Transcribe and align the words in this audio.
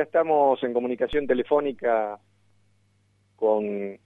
ya 0.00 0.04
estamos 0.04 0.62
en 0.64 0.72
comunicación 0.72 1.26
telefónica 1.26 2.18
con 3.36 3.98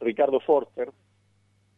Ricardo 0.00 0.40
Forster, 0.40 0.90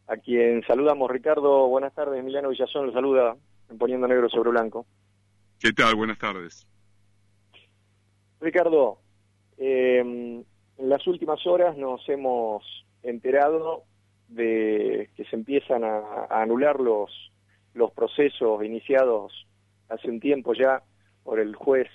a 0.07 0.15
quien 0.15 0.63
saludamos. 0.65 1.11
Ricardo, 1.11 1.67
buenas 1.67 1.93
tardes. 1.93 2.21
Emiliano 2.21 2.47
Villazón 2.47 2.87
lo 2.87 2.93
saluda 2.93 3.35
en 3.69 3.77
Poniendo 3.77 4.07
Negro 4.07 4.29
sobre 4.29 4.51
Blanco. 4.51 4.85
¿Qué 5.59 5.73
tal? 5.73 5.95
Buenas 5.95 6.17
tardes. 6.17 6.65
Ricardo, 8.39 8.99
eh, 9.57 9.99
en 9.99 10.45
las 10.77 11.05
últimas 11.05 11.45
horas 11.45 11.75
nos 11.75 12.07
hemos 12.07 12.63
enterado 13.03 13.83
de 14.29 15.09
que 15.17 15.25
se 15.25 15.35
empiezan 15.35 15.83
a, 15.83 16.27
anular 16.29 16.79
los, 16.79 17.11
los 17.73 17.91
procesos 17.91 18.63
iniciados 18.63 19.45
hace 19.89 20.09
un 20.09 20.21
tiempo 20.21 20.53
ya 20.53 20.81
por 21.25 21.41
el 21.41 21.55
juez 21.55 21.89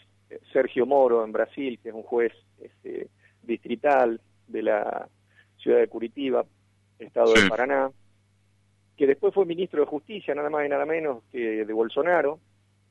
Sergio 0.53 0.87
Moro 0.87 1.25
en 1.25 1.33
Brasil, 1.33 1.79
que 1.83 1.91
es 1.91 1.95
un 1.95 2.03
juez 2.03 2.33
este, 2.61 3.09
distrital 3.43 4.21
de 4.49 4.63
la 4.63 5.09
ciudad 5.59 5.79
de 5.79 5.89
Curitiba, 5.89 6.45
estado 6.99 7.33
de 7.35 7.49
Paraná, 7.49 7.91
que 8.97 9.07
después 9.07 9.35
fue 9.35 9.47
ministro 9.47 9.81
de 9.81 9.87
Justicia, 9.87 10.35
nada 10.35 10.51
más 10.51 10.65
y 10.67 10.69
nada 10.69 10.87
menos 10.87 11.23
que 11.31 11.65
de 11.65 11.73
Bolsonaro, 11.73 12.39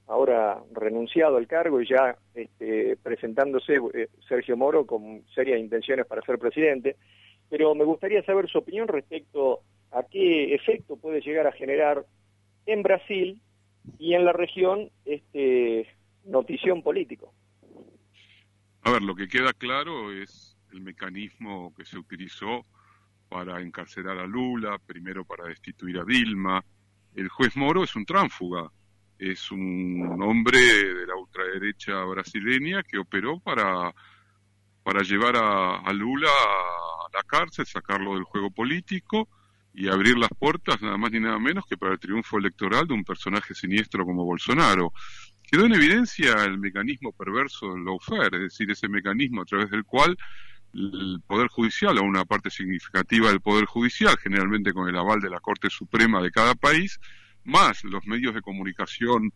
ahora 0.07 0.61
renunciado 0.73 1.37
al 1.37 1.47
cargo 1.47 1.81
y 1.81 1.87
ya 1.87 2.17
este, 2.35 2.97
presentándose 2.97 3.75
eh, 3.93 4.09
Sergio 4.27 4.57
Moro 4.57 4.85
con 4.85 5.23
serias 5.33 5.59
intenciones 5.59 6.05
para 6.05 6.21
ser 6.23 6.37
presidente. 6.37 6.97
Pero 7.49 7.73
me 7.75 7.85
gustaría 7.85 8.23
saber 8.23 8.49
su 8.49 8.57
opinión 8.57 8.87
respecto 8.87 9.61
a 9.91 10.03
qué 10.03 10.53
efecto 10.55 10.97
puede 10.97 11.21
llegar 11.21 11.47
a 11.47 11.51
generar 11.51 12.05
en 12.65 12.83
Brasil 12.83 13.39
y 13.99 14.13
en 14.13 14.25
la 14.25 14.33
región 14.33 14.89
este 15.05 15.87
notición 16.25 16.81
político. 16.81 17.33
A 18.81 18.91
ver, 18.91 19.01
lo 19.01 19.15
que 19.15 19.27
queda 19.27 19.53
claro 19.53 20.11
es 20.11 20.57
el 20.71 20.81
mecanismo 20.81 21.73
que 21.75 21.85
se 21.85 21.97
utilizó 21.97 22.65
para 23.29 23.61
encarcelar 23.61 24.19
a 24.19 24.27
Lula, 24.27 24.77
primero 24.85 25.25
para 25.25 25.45
destituir 25.45 25.99
a 25.99 26.05
Dilma. 26.05 26.63
El 27.15 27.29
juez 27.29 27.55
Moro 27.55 27.83
es 27.83 27.95
un 27.95 28.05
tránfuga, 28.05 28.69
es 29.17 29.51
un 29.51 30.21
hombre 30.21 30.59
de 30.59 31.07
la 31.07 31.15
ultraderecha 31.15 32.03
brasileña 32.03 32.83
que 32.83 32.97
operó 32.97 33.39
para, 33.39 33.93
para 34.83 35.01
llevar 35.01 35.35
a, 35.37 35.93
Lula 35.93 36.29
a 36.29 37.17
la 37.17 37.23
cárcel, 37.23 37.65
sacarlo 37.65 38.15
del 38.15 38.23
juego 38.23 38.51
político 38.51 39.29
y 39.73 39.87
abrir 39.87 40.17
las 40.17 40.29
puertas 40.37 40.81
nada 40.81 40.97
más 40.97 41.11
ni 41.11 41.19
nada 41.19 41.39
menos 41.39 41.65
que 41.65 41.77
para 41.77 41.93
el 41.93 41.99
triunfo 41.99 42.37
electoral 42.37 42.87
de 42.87 42.93
un 42.93 43.03
personaje 43.03 43.55
siniestro 43.55 44.05
como 44.05 44.25
Bolsonaro. 44.25 44.91
Quedó 45.53 45.67
en 45.67 45.75
evidencia 45.75 46.45
el 46.45 46.57
mecanismo 46.57 47.11
perverso 47.11 47.75
del 47.75 47.85
lawfare, 47.85 48.37
es 48.37 48.43
decir, 48.45 48.71
ese 48.71 48.89
mecanismo 48.89 49.43
a 49.43 49.45
través 49.45 49.69
del 49.69 49.83
cual 49.83 50.17
el 50.73 51.21
Poder 51.27 51.47
Judicial 51.47 51.95
o 51.99 52.01
una 52.01 52.25
parte 52.25 52.49
significativa 52.49 53.29
del 53.29 53.39
Poder 53.39 53.65
Judicial, 53.65 54.17
generalmente 54.17 54.73
con 54.73 54.89
el 54.89 54.97
aval 54.97 55.19
de 55.19 55.29
la 55.29 55.39
Corte 55.39 55.69
Suprema 55.69 56.23
de 56.23 56.31
cada 56.31 56.55
país, 56.55 56.99
más 57.43 57.83
los 57.83 58.03
medios 58.07 58.33
de 58.33 58.41
comunicación 58.41 59.31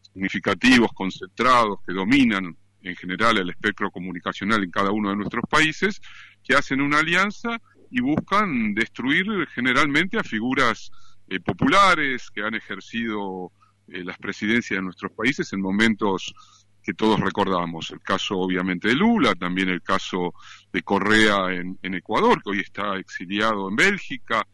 significativos, 0.00 0.90
concentrados, 0.92 1.78
que 1.86 1.92
dominan 1.92 2.56
en 2.82 2.96
general 2.96 3.38
el 3.38 3.50
espectro 3.50 3.92
comunicacional 3.92 4.64
en 4.64 4.72
cada 4.72 4.90
uno 4.90 5.10
de 5.10 5.16
nuestros 5.18 5.44
países, 5.48 6.00
que 6.42 6.56
hacen 6.56 6.80
una 6.80 6.98
alianza 6.98 7.60
y 7.92 8.00
buscan 8.00 8.74
destruir 8.74 9.46
generalmente 9.54 10.18
a 10.18 10.24
figuras 10.24 10.90
eh, 11.28 11.38
populares 11.38 12.28
que 12.34 12.42
han 12.42 12.56
ejercido 12.56 13.52
eh, 13.92 14.04
las 14.04 14.18
presidencias 14.18 14.78
de 14.78 14.82
nuestros 14.82 15.12
países 15.12 15.52
en 15.52 15.60
momentos 15.60 16.34
que 16.82 16.94
todos 16.94 17.20
recordamos. 17.20 17.90
El 17.90 18.00
caso 18.00 18.38
obviamente 18.38 18.88
de 18.88 18.94
Lula, 18.94 19.34
también 19.34 19.68
el 19.68 19.82
caso 19.82 20.34
de 20.72 20.82
Correa 20.82 21.52
en, 21.52 21.78
Ecuador, 21.94 22.42
que 22.42 22.50
hoy 22.50 22.60
está 22.60 22.96
exiliado 22.96 23.68
en 23.68 23.76
Bélgica, 23.76 24.46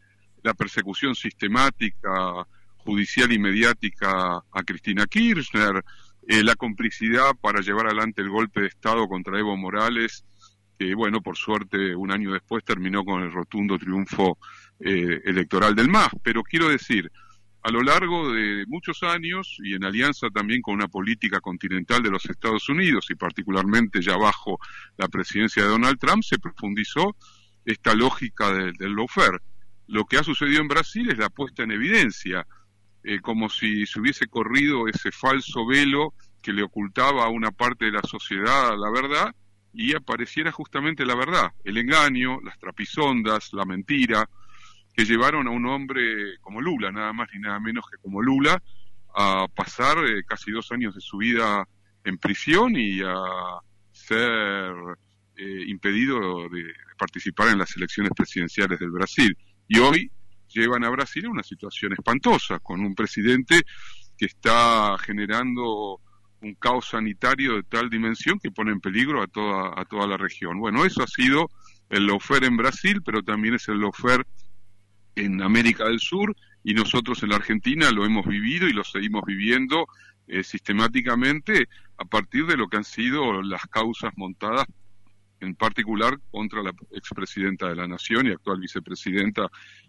la 0.43 0.55
persecución 0.55 1.15
sistemática 1.15 2.47
judicial 2.79 3.33
y 3.33 3.39
mediática 3.39 4.37
a 4.51 4.63
Cristina 4.65 5.07
Kirchner, 5.07 5.85
eh, 6.29 6.43
la 6.43 6.55
complicidad 6.55 7.33
para 7.41 7.61
llevar 7.61 7.87
adelante 7.87 8.23
el 8.23 8.31
golpe 8.31 8.61
de 8.61 8.69
Estado 8.69 9.07
contra 9.09 9.39
Evo 9.39 9.57
Morales, 9.57 10.25
que 10.79 10.95
bueno, 10.95 11.21
por 11.21 11.37
suerte 11.37 11.95
un 11.95 12.13
año 12.13 12.33
después 12.33 12.65
terminó 12.65 13.05
con 13.05 13.23
el 13.23 13.33
rotundo 13.33 13.79
triunfo 13.79 14.39
eh, 14.81 15.21
electoral 15.25 15.75
del 15.75 15.89
MAS. 15.89 16.11
Pero 16.23 16.43
quiero 16.43 16.69
decir, 16.69 17.11
a 17.67 17.71
lo 17.73 17.83
largo 17.83 18.33
de 18.33 18.65
muchos 18.69 19.03
años 19.03 19.57
y 19.59 19.75
en 19.75 19.85
alianza 19.85 20.29
también 20.31 20.63
con 20.63 20.75
una 20.75 20.87
política 20.87 21.41
continental 21.41 22.01
de 22.01 22.13
los 22.13 22.25
Estados 22.25 22.69
Unidos 22.69 23.11
y 23.11 23.17
particularmente 23.17 24.01
ya 24.01 24.17
bajo 24.17 24.61
la 24.97 25.09
presidencia 25.09 25.65
de 25.65 25.71
Donald 25.71 25.99
Trump, 25.99 26.23
se 26.23 26.39
profundizó 26.39 27.17
esta 27.65 27.93
lógica 27.93 28.53
del, 28.53 28.75
del 28.75 28.95
lawfare. 28.95 29.41
Lo 29.89 30.05
que 30.05 30.17
ha 30.17 30.23
sucedido 30.23 30.61
en 30.61 30.69
Brasil 30.69 31.11
es 31.11 31.19
la 31.19 31.29
puesta 31.29 31.65
en 31.65 31.73
evidencia, 31.73 32.47
eh, 33.03 33.19
como 33.21 33.49
si 33.49 33.85
se 33.85 33.99
hubiese 33.99 34.29
corrido 34.29 34.87
ese 34.87 35.11
falso 35.11 35.67
velo 35.67 36.15
que 36.41 36.53
le 36.53 36.63
ocultaba 36.63 37.25
a 37.25 37.31
una 37.31 37.51
parte 37.51 37.87
de 37.87 37.91
la 37.91 38.03
sociedad 38.03 38.77
la 38.79 38.91
verdad 38.93 39.35
y 39.73 39.93
apareciera 39.97 40.53
justamente 40.53 41.05
la 41.05 41.17
verdad, 41.17 41.51
el 41.65 41.79
engaño, 41.79 42.41
las 42.43 42.61
trapisondas, 42.61 43.53
la 43.53 43.65
mentira, 43.65 44.31
que 44.97 45.05
llevaron 45.05 45.47
a 45.47 45.51
un 45.51 45.67
hombre 45.67 46.39
como 46.41 46.63
Lula, 46.63 46.91
nada 46.91 47.13
más 47.13 47.29
ni 47.35 47.41
nada 47.41 47.61
menos 47.61 47.85
que 47.91 47.99
como 47.99 48.23
Lula, 48.23 48.63
a 49.15 49.47
pasar 49.55 49.99
eh, 49.99 50.25
casi 50.27 50.51
dos 50.51 50.73
años 50.73 50.95
de 50.95 51.03
su 51.03 51.19
vida 51.19 51.69
en 52.03 52.17
prisión 52.17 52.75
y 52.77 53.03
a 53.03 53.15
ser 53.93 54.73
eh, 55.37 55.65
impedido 55.67 56.49
de, 56.49 56.65
participar 56.99 57.49
en 57.49 57.59
las 57.59 57.77
elecciones 57.77 58.13
presidenciales 58.17 58.79
del 58.79 58.91
Brasil. 58.91 59.37
Y 59.69 59.79
hoy 59.81 60.11
llevan 60.49 60.83
a 60.85 60.89
Brasil 60.89 61.27
a 61.27 61.31
una 61.31 61.43
situación 61.43 61.93
espantosa, 61.93 62.59
con 62.61 62.81
un 62.81 62.95
presidente 62.95 63.61
que 64.17 64.25
está 64.25 64.97
generando 64.99 66.01
un 66.41 66.55
caos 66.55 66.89
sanitario 66.89 67.57
de 67.57 67.65
tal 67.65 67.91
dimensión 67.91 68.39
que 68.39 68.51
pone 68.51 68.73
en 68.73 68.81
peligro 68.81 69.23
a 69.23 69.27
toda, 69.27 69.79
a 69.79 69.85
toda 69.85 70.07
la 70.07 70.17
región. 70.17 70.59
Bueno, 70.59 70.87
eso 70.87 71.03
ha 71.03 71.07
sido 71.07 71.51
el 71.91 72.07
lawfare 72.07 72.47
en 72.47 72.57
Brasil, 72.57 73.03
pero 73.05 73.23
también 73.23 73.55
es 73.55 73.69
el 73.69 73.81
lawfare 73.81 74.25
en 75.17 75.43
América 75.43 75.85
del 75.85 75.99
Sur 75.99 76.37
y 76.63 76.75
nosotros 76.75 77.23
en 77.23 77.31
la 77.31 77.37
Argentina 77.37 77.91
lo 77.91 78.05
hemos 78.05 78.27
vivido 78.27 78.69
y 78.69 78.73
lo 78.73 78.85
seguimos 78.85 79.25
viviendo 79.27 79.87
eh, 80.29 80.43
sistemáticamente 80.43 81.69
a 81.99 82.05
partir 82.05 82.47
de 82.47 82.57
lo 82.57 82.69
que 82.69 82.77
han 82.77 82.85
sido 82.85 83.43
las 83.43 83.63
causas 83.67 84.13
montadas 84.17 84.67
en 85.41 85.55
particular 85.55 86.19
contra 86.31 86.63
la 86.63 86.73
expresidenta 86.93 87.69
de 87.69 87.77
la 87.77 87.89
Nación 87.89 88.27
y 88.27 88.31
actual 88.31 88.61
vicepresidenta 88.61 89.49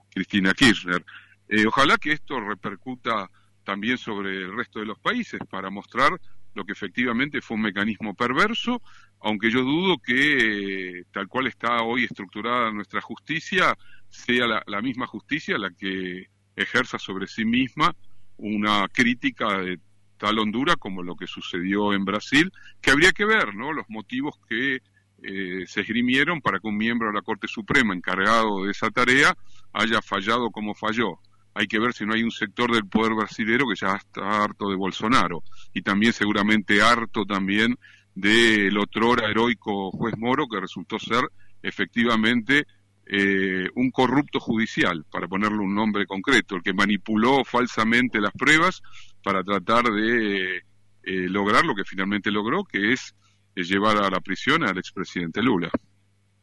Cristina 0.09 0.53
Kirchner. 0.53 1.05
Eh, 1.49 1.65
ojalá 1.65 1.97
que 1.97 2.13
esto 2.13 2.39
repercuta 2.39 3.29
también 3.63 3.97
sobre 3.97 4.38
el 4.38 4.55
resto 4.55 4.79
de 4.79 4.85
los 4.85 4.99
países 4.99 5.39
para 5.49 5.69
mostrar 5.69 6.19
lo 6.57 6.66
que 6.66 6.73
efectivamente 6.73 7.40
fue 7.40 7.56
un 7.56 7.62
mecanismo 7.62 8.16
perverso, 8.16 8.81
aunque 9.22 9.51
yo 9.51 9.62
dudo 9.62 9.97
que, 10.00 11.00
eh, 11.00 11.03
tal 11.12 11.28
cual 11.28 11.45
está 11.45 11.84
hoy 11.84 12.06
estructurada 12.06 12.72
nuestra 12.72 13.00
justicia, 13.00 13.78
sea 14.09 14.63
la, 14.66 14.81
misma 14.81 15.06
justicia 15.06 15.57
la 15.57 15.69
que 15.69 16.25
ejerza 16.56 16.97
sobre 16.97 17.28
sí 17.28 17.45
misma 17.45 17.95
una 18.38 18.88
crítica 18.91 19.59
de 19.59 19.79
tal 20.18 20.40
hondura 20.40 20.75
como 20.78 21.03
lo 21.03 21.16
que 21.16 21.28
sucedió 21.28 21.94
en 21.94 22.06
Brasil, 22.06 22.51
que 22.81 22.89
habría 22.89 23.12
que 23.12 23.25
ver, 23.25 23.53
¿no? 23.53 23.72
Los 23.72 23.88
motivos 23.88 24.39
que 24.50 24.81
eh, 25.22 25.63
se 25.68 25.81
esgrimieron 25.81 26.41
para 26.41 26.59
que 26.59 26.68
un 26.68 26.78
miembro 26.78 27.09
de 27.09 27.13
la 27.13 27.22
Corte 27.22 27.47
Suprema 27.47 27.94
encargado 27.94 28.66
de 28.66 28.72
esa 28.72 28.89
tarea 28.89 29.38
haya 29.74 30.01
fallado 30.01 30.50
como 30.50 30.74
falló 30.74 31.19
hay 31.57 31.68
que 31.68 31.79
ver 31.79 31.94
si 31.94 32.06
no 32.06 32.13
hay 32.13 32.22
un 32.22 32.31
sector 32.31 32.72
del 32.72 32.88
poder 32.88 33.16
brasilero 33.16 33.66
que 33.68 33.75
ya 33.75 33.95
está 33.95 34.44
harto 34.44 34.69
de 34.69 34.75
Bolsonaro 34.75 35.44
y 35.73 35.81
también 35.81 36.13
seguramente 36.13 36.81
harto 36.81 37.25
también 37.25 37.75
del 38.13 38.78
otrora 38.78 39.29
heroico 39.29 39.90
juez 39.91 40.16
Moro 40.18 40.48
que 40.48 40.59
resultó 40.59 41.00
ser 41.00 41.24
efectivamente 41.63 42.65
eh, 43.07 43.69
un 43.75 43.89
corrupto 43.89 44.39
judicial, 44.39 45.06
para 45.09 45.27
ponerle 45.27 45.59
un 45.59 45.74
nombre 45.74 46.06
concreto, 46.06 46.56
el 46.56 46.62
que 46.62 46.74
manipuló 46.74 47.44
falsamente 47.44 48.19
las 48.19 48.33
pruebas 48.33 48.81
para 49.24 49.44
tratar 49.44 49.86
de 49.86 50.57
eh, 50.57 50.62
lograr 51.03 51.65
lo 51.65 51.74
que 51.74 51.86
finalmente 51.86 52.30
logró, 52.30 52.65
que 52.65 52.94
es, 52.94 53.15
llevar 53.56 53.98
a 53.98 54.10
la 54.10 54.19
prisión 54.19 54.63
al 54.63 54.77
expresidente 54.77 55.42
Lula. 55.42 55.71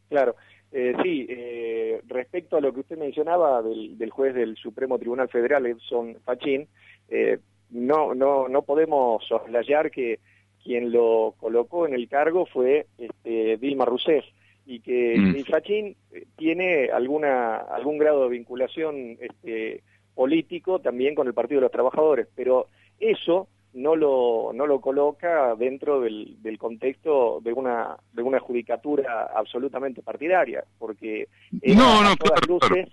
Claro, 0.09 0.35
eh, 0.77 0.93
sí, 1.05 1.25
eh, 1.29 2.01
respecto 2.09 2.57
a 2.57 2.61
lo 2.61 2.75
que 2.75 2.81
usted 2.81 2.99
mencionaba 2.99 3.63
del, 3.63 4.11
juez 4.11 4.35
del 4.35 4.57
Supremo 4.57 4.99
Tribunal 4.99 5.29
Federal, 5.29 5.67
Edson 5.67 6.17
Fachín, 6.25 6.67
eh, 7.09 7.39
no, 7.71 8.13
no, 8.13 8.49
no 8.49 8.63
podemos 8.63 9.25
soslayar 9.25 9.93
que 9.93 10.19
quien 10.65 10.91
lo 10.91 11.37
colocó 11.39 11.87
en 11.87 11.95
el 11.95 12.09
cargo 12.09 12.45
fue 12.47 12.87
este, 12.99 13.57
Dilma 13.59 13.85
Rousseff 13.85 14.25
y 14.67 14.81
que 14.81 15.17
mm. 15.17 15.45
Fachín 15.45 15.95
tiene 16.35 16.91
alguna, 16.93 17.59
algún 17.59 17.97
grado 17.97 18.25
de 18.25 18.31
vinculación 18.31 19.17
este, 19.21 19.85
político 20.17 20.81
también 20.81 21.15
con 21.15 21.29
el 21.29 21.35
Partido 21.35 21.61
de 21.61 21.67
los 21.67 21.73
Trabajadores, 21.73 22.27
pero 22.35 22.67
eso 22.99 23.47
no 23.75 23.97
lo, 23.97 24.53
no 24.55 24.67
lo 24.67 24.81
coloca 24.81 25.55
dentro 25.57 26.01
del, 26.01 26.41
del 26.41 26.59
contexto 26.59 27.41
de 27.43 27.53
una, 27.53 27.97
de 28.13 28.23
una 28.23 28.39
judicatura 28.39 29.31
absolutamente 29.35 30.03
partidaria, 30.03 30.65
porque 30.79 31.29
no, 31.51 32.03
no, 32.03 32.11
a 32.11 32.17
todas 32.17 32.47
luces, 32.49 32.89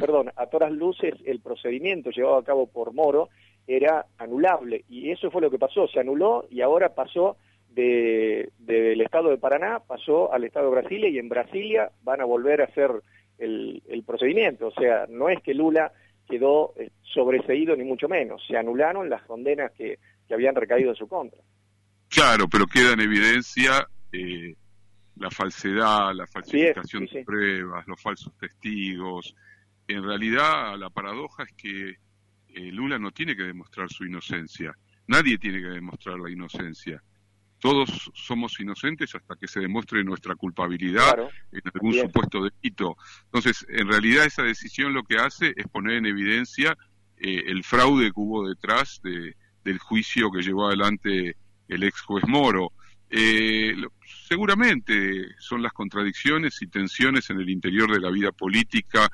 perdón, 0.00 0.30
a 0.34 0.46
todas 0.46 0.72
luces 0.72 1.14
el 1.24 1.40
procedimiento 1.40 2.10
llevado 2.10 2.36
a 2.36 2.44
cabo 2.44 2.66
por 2.66 2.92
Moro 2.92 3.28
era 3.66 4.06
anulable 4.18 4.84
y 4.88 5.10
eso 5.10 5.30
fue 5.30 5.40
lo 5.40 5.50
que 5.50 5.58
pasó, 5.58 5.86
se 5.86 6.00
anuló 6.00 6.46
y 6.50 6.60
ahora 6.62 6.94
pasó 6.94 7.36
de, 7.68 8.50
del 8.58 9.00
estado 9.00 9.30
de 9.30 9.38
Paraná, 9.38 9.80
pasó 9.86 10.32
al 10.32 10.42
estado 10.42 10.70
de 10.70 10.80
Brasilia 10.80 11.08
y 11.08 11.18
en 11.18 11.28
Brasilia 11.28 11.92
van 12.02 12.20
a 12.20 12.24
volver 12.24 12.60
a 12.60 12.64
hacer 12.64 12.90
el, 13.38 13.82
el 13.88 14.02
procedimiento, 14.02 14.66
o 14.66 14.72
sea, 14.72 15.06
no 15.08 15.28
es 15.28 15.40
que 15.42 15.54
Lula 15.54 15.92
quedó 16.30 16.72
eh, 16.76 16.90
sobreseído 17.02 17.76
ni 17.76 17.84
mucho 17.84 18.08
menos, 18.08 18.42
se 18.46 18.56
anularon 18.56 19.10
las 19.10 19.22
condenas 19.24 19.72
que, 19.72 19.98
que 20.26 20.34
habían 20.34 20.54
recaído 20.54 20.90
en 20.90 20.96
su 20.96 21.08
contra. 21.08 21.40
Claro, 22.08 22.48
pero 22.48 22.66
queda 22.66 22.92
en 22.92 23.00
evidencia 23.00 23.86
eh, 24.12 24.54
la 25.16 25.30
falsedad, 25.30 26.14
la 26.14 26.26
falsificación 26.26 27.06
de 27.06 27.24
pruebas, 27.24 27.86
los 27.86 28.00
falsos 28.00 28.32
testigos. 28.38 29.34
En 29.86 30.02
realidad, 30.04 30.76
la 30.78 30.90
paradoja 30.90 31.44
es 31.44 31.52
que 31.52 31.90
eh, 31.90 32.72
Lula 32.72 32.98
no 32.98 33.10
tiene 33.10 33.36
que 33.36 33.42
demostrar 33.42 33.88
su 33.90 34.04
inocencia. 34.04 34.74
Nadie 35.06 35.38
tiene 35.38 35.60
que 35.60 35.68
demostrar 35.68 36.18
la 36.18 36.30
inocencia. 36.30 37.02
Todos 37.60 38.10
somos 38.14 38.58
inocentes 38.58 39.14
hasta 39.14 39.36
que 39.36 39.46
se 39.46 39.60
demuestre 39.60 40.02
nuestra 40.02 40.34
culpabilidad 40.34 41.14
en 41.52 41.60
algún 41.74 41.94
supuesto 41.94 42.42
delito. 42.42 42.96
Entonces, 43.26 43.66
en 43.68 43.86
realidad 43.86 44.24
esa 44.24 44.42
decisión 44.42 44.94
lo 44.94 45.02
que 45.02 45.18
hace 45.18 45.52
es 45.56 45.68
poner 45.68 45.98
en 45.98 46.06
evidencia 46.06 46.76
eh, 47.18 47.44
el 47.46 47.62
fraude 47.62 48.06
que 48.06 48.20
hubo 48.20 48.48
detrás 48.48 49.00
de, 49.02 49.36
del 49.62 49.78
juicio 49.78 50.30
que 50.30 50.42
llevó 50.42 50.68
adelante 50.68 51.36
el 51.68 51.82
ex 51.82 52.00
juez 52.00 52.24
Moro. 52.26 52.72
Eh, 53.10 53.74
seguramente 54.28 55.26
son 55.38 55.62
las 55.62 55.72
contradicciones 55.72 56.62
y 56.62 56.66
tensiones 56.68 57.28
en 57.30 57.40
el 57.40 57.50
interior 57.50 57.92
de 57.92 58.00
la 58.00 58.10
vida 58.10 58.32
política 58.32 59.10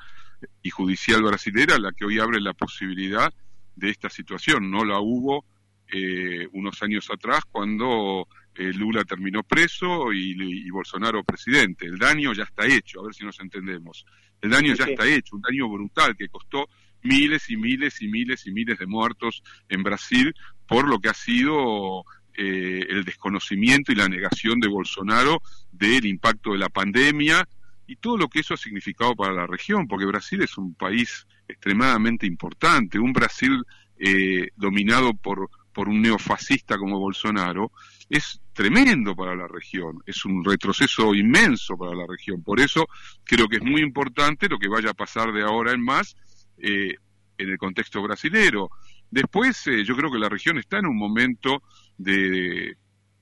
y 0.61 0.69
judicial 0.69 1.23
brasilera 1.23 1.79
la 1.79 1.91
que 1.91 2.05
hoy 2.05 2.19
abre 2.19 2.39
la 2.39 2.53
posibilidad 2.53 3.33
de 3.75 3.89
esta 3.89 4.09
situación. 4.09 4.71
No 4.71 4.85
la 4.85 4.99
hubo 4.99 5.45
eh, 5.91 6.47
unos 6.53 6.81
años 6.83 7.07
atrás 7.11 7.41
cuando 7.49 8.27
eh, 8.55 8.73
Lula 8.73 9.03
terminó 9.03 9.43
preso 9.43 10.11
y, 10.11 10.69
Bolsonaro 10.69 11.23
presidente. 11.23 11.85
El 11.85 11.97
daño 11.97 12.33
ya 12.33 12.43
está 12.43 12.65
hecho, 12.65 12.99
a 12.99 13.05
ver 13.05 13.13
si 13.13 13.23
nos 13.23 13.39
entendemos. 13.39 14.05
El 14.41 14.51
daño 14.51 14.73
ya 14.73 14.85
está 14.85 15.07
hecho, 15.07 15.35
un 15.35 15.41
daño 15.41 15.69
brutal 15.69 16.15
que 16.15 16.27
costó 16.27 16.67
miles 17.03 17.49
y 17.49 17.57
miles 17.57 18.01
y 18.01 18.07
miles 18.07 18.45
y 18.47 18.51
miles 18.51 18.79
de 18.79 18.87
muertos 18.87 19.43
en 19.69 19.83
Brasil 19.83 20.33
por 20.67 20.87
lo 20.87 20.99
que 20.99 21.09
ha 21.09 21.13
sido 21.13 22.03
eh, 22.35 22.85
el 22.89 23.03
desconocimiento 23.03 23.91
y 23.91 23.95
la 23.95 24.09
negación 24.09 24.59
de 24.59 24.67
Bolsonaro 24.67 25.41
del 25.71 26.05
impacto 26.05 26.51
de 26.51 26.59
la 26.59 26.69
pandemia 26.69 27.47
y 27.87 27.95
todo 27.95 28.17
lo 28.17 28.27
que 28.27 28.41
eso 28.41 28.53
ha 28.53 28.57
significado 28.57 29.15
para 29.15 29.33
la 29.33 29.47
región, 29.47 29.87
porque 29.87 30.05
Brasil 30.05 30.41
es 30.41 30.57
un 30.57 30.75
país 30.75 31.25
extremadamente 31.47 32.27
importante, 32.27 32.99
un 32.99 33.13
Brasil 33.13 33.63
eh, 33.97 34.49
dominado 34.55 35.13
por, 35.13 35.49
por 35.77 35.89
un 35.89 36.01
neofascista 36.01 36.75
como 36.75 36.97
Bolsonaro, 36.97 37.71
es 38.09 38.41
tremendo 38.51 39.15
para 39.15 39.35
la 39.35 39.47
región, 39.47 40.01
es 40.07 40.25
un 40.25 40.43
retroceso 40.43 41.13
inmenso 41.13 41.77
para 41.77 41.93
la 41.93 42.07
región. 42.07 42.41
Por 42.41 42.59
eso 42.59 42.87
creo 43.23 43.47
que 43.47 43.57
es 43.57 43.63
muy 43.63 43.81
importante 43.81 44.49
lo 44.49 44.57
que 44.57 44.69
vaya 44.69 44.89
a 44.89 44.95
pasar 44.95 45.31
de 45.31 45.43
ahora 45.43 45.73
en 45.73 45.83
más 45.83 46.15
eh, 46.57 46.95
en 47.37 47.49
el 47.49 47.59
contexto 47.59 48.01
brasilero. 48.01 48.71
Después, 49.11 49.67
eh, 49.67 49.83
yo 49.85 49.95
creo 49.95 50.11
que 50.11 50.17
la 50.17 50.29
región 50.29 50.57
está 50.57 50.79
en 50.79 50.87
un 50.87 50.97
momento 50.97 51.61
de, 51.95 52.75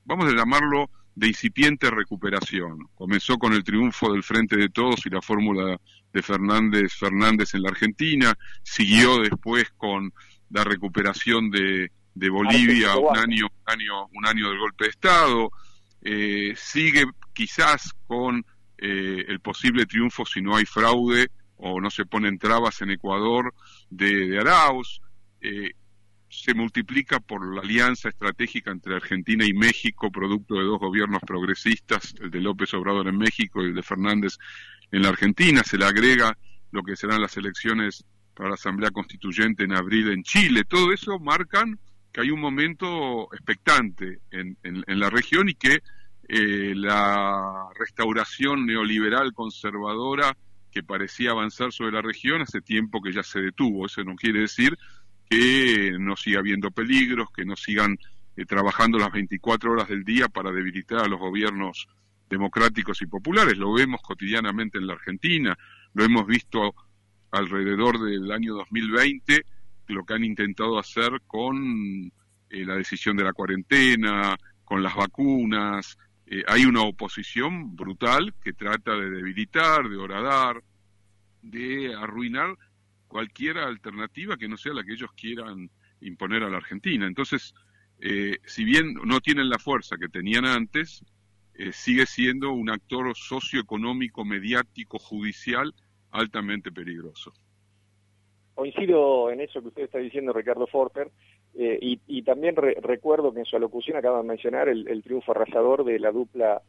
vamos 0.06 0.32
a 0.32 0.34
llamarlo, 0.34 0.90
de 1.14 1.28
incipiente 1.28 1.92
recuperación. 1.92 2.88
Comenzó 2.96 3.38
con 3.38 3.52
el 3.52 3.66
triunfo 3.66 4.14
del 4.14 4.24
Frente 4.24 4.56
de 4.56 4.70
Todos 4.70 5.06
y 5.06 5.10
la 5.10 5.22
fórmula 5.22 5.78
de 6.14 6.24
Fernández 6.24 6.94
Fernández 6.94 7.54
en 7.54 7.64
la 7.64 7.72
Argentina, 7.72 8.34
siguió 8.64 9.20
después 9.20 9.70
con 9.76 10.14
la 10.50 10.64
recuperación 10.64 11.52
de, 11.52 11.92
de 12.16 12.30
Bolivia 12.30 12.96
un 12.96 13.18
año, 13.18 13.46
un 13.46 13.74
año, 13.74 14.06
un 14.14 14.26
año 14.26 14.50
del 14.50 14.58
golpe 14.58 14.86
de 14.86 14.90
Estado, 14.90 15.52
eh, 16.02 16.54
sigue 16.56 17.06
quizás 17.34 17.94
con 18.08 18.46
eh, 18.78 19.26
el 19.28 19.40
posible 19.42 19.86
triunfo 19.86 20.26
si 20.26 20.42
no 20.42 20.56
hay 20.56 20.66
fraude 20.66 21.30
o 21.58 21.80
no 21.80 21.90
se 21.90 22.06
ponen 22.06 22.40
trabas 22.40 22.82
en 22.82 22.92
Ecuador 22.92 23.54
de, 23.90 24.28
de 24.30 24.40
Arauz. 24.40 25.02
Eh, 25.42 25.72
se 26.30 26.54
multiplica 26.54 27.20
por 27.20 27.54
la 27.54 27.62
alianza 27.62 28.10
estratégica 28.10 28.72
entre 28.72 28.96
Argentina 28.96 29.46
y 29.46 29.54
México, 29.54 30.12
producto 30.12 30.56
de 30.56 30.64
dos 30.64 30.80
gobiernos 30.80 31.22
progresistas, 31.22 32.14
el 32.20 32.30
de 32.32 32.42
López 32.42 32.74
Obrador 32.74 33.08
en 33.08 33.18
México 33.18 33.62
y 33.62 33.68
el 33.68 33.76
de 33.76 33.84
Fernández 33.84 34.38
en 34.92 35.02
la 35.02 35.10
Argentina. 35.10 35.64
Se 35.64 35.78
le 35.78 35.86
agrega 35.86 36.38
lo 36.72 36.84
que 36.84 36.96
serán 36.96 37.22
las 37.22 37.38
elecciones 37.38 38.04
para 38.34 38.50
la 38.50 38.56
Asamblea 38.56 38.92
Constituyente 38.92 39.64
en 39.64 39.74
abril 39.74 40.12
en 40.12 40.24
Chile. 40.24 40.64
Todo 40.66 40.92
eso 40.92 41.20
marcan 41.20 41.80
que 42.16 42.22
hay 42.22 42.32
un 42.32 42.40
momento 42.40 43.28
expectante 43.34 44.20
en, 44.32 44.58
en, 44.64 45.00
la 45.02 45.10
región 45.10 45.50
y 45.50 45.54
que 45.54 45.84
eh, 46.30 46.74
la 46.74 47.68
restauración 47.78 48.66
neoliberal 48.66 49.34
conservadora 49.34 50.38
que 50.72 50.82
parecía 50.82 51.32
avanzar 51.32 51.74
sobre 51.74 51.92
la 51.92 52.02
región 52.02 52.42
hace 52.42 52.62
tiempo 52.62 53.02
que 53.02 53.12
ya 53.12 53.22
se 53.22 53.42
detuvo. 53.42 53.86
Eso 53.86 54.02
no 54.06 54.16
quiere 54.16 54.40
decir 54.40 54.78
que 55.30 55.92
no 56.00 56.16
siga 56.16 56.40
habiendo 56.40 56.72
peligros, 56.72 57.28
que 57.36 57.44
no 57.44 57.58
sigan 57.58 58.00
eh, 58.38 58.46
trabajando 58.46 58.98
las 58.98 59.12
24 59.12 59.74
horas 59.74 59.90
del 59.90 60.06
día 60.06 60.30
para 60.30 60.54
debilitar 60.54 61.00
a 61.00 61.10
los 61.10 61.20
gobiernos 61.20 61.86
democráticos 62.30 63.02
y 63.02 63.08
populares. 63.08 63.58
Lo 63.58 63.74
vemos 63.74 64.02
cotidianamente 64.02 64.78
en 64.78 64.88
la 64.88 64.94
Argentina, 64.94 65.58
lo 65.94 66.06
hemos 66.06 66.26
visto 66.26 66.76
alrededor 67.32 68.00
del 68.00 68.32
año 68.32 68.54
2020, 68.54 69.44
lo 69.94 70.04
que 70.04 70.14
han 70.14 70.24
intentado 70.24 70.80
hacer 70.80 71.22
con 71.28 72.12
eh, 72.50 72.66
la 72.66 72.76
decisión 72.76 73.18
de 73.18 73.24
la 73.24 73.34
cuarentena, 73.34 74.38
con 74.64 74.82
las 74.82 74.96
vacunas. 74.96 75.98
Eh, 76.26 76.44
hay 76.48 76.66
una 76.66 76.82
oposición 76.82 77.76
brutal 77.76 78.34
que 78.44 78.54
trata 78.54 78.96
de 78.96 79.10
debilitar, 79.10 79.88
de 79.90 79.98
horadar, 79.98 80.64
de 81.42 81.94
arruinar 81.94 82.58
cualquier 83.08 83.60
alternativa 83.60 84.38
que 84.38 84.48
no 84.48 84.58
sea 84.58 84.74
la 84.74 84.84
que 84.84 84.94
ellos 84.94 85.12
quieran 85.16 85.70
imponer 86.02 86.44
a 86.44 86.50
la 86.50 86.58
Argentina. 86.58 87.06
Entonces, 87.06 87.54
eh, 88.00 88.40
si 88.46 88.64
bien 88.64 88.94
no 89.06 89.22
tienen 89.22 89.50
la 89.50 89.60
fuerza 89.60 89.98
que 89.98 90.10
tenían 90.10 90.46
antes, 90.46 91.04
sigue 91.72 92.06
siendo 92.06 92.52
un 92.52 92.70
actor 92.70 93.16
socioeconómico, 93.16 94.26
mediático, 94.26 95.00
judicial 95.00 95.74
altamente 96.12 96.70
peligroso. 96.70 97.32
Coincido 98.56 99.30
en 99.30 99.42
eso 99.42 99.62
que 99.62 99.68
usted 99.68 99.84
está 99.84 100.00
diciendo, 100.00 100.34
Ricardo 100.34 100.66
Forter, 100.66 101.10
eh, 101.58 101.78
y, 101.82 102.22
también 102.24 102.56
recuerdo 102.56 103.34
que 103.34 103.40
en 103.40 103.46
su 103.46 103.56
alocución 103.56 103.98
acaba 103.98 104.22
de 104.22 104.28
mencionar 104.28 104.68
el, 104.68 105.04
triunfo 105.04 105.32
arrasador 105.32 105.84
de 105.86 106.00
la 106.00 106.12
dupla 106.12 106.62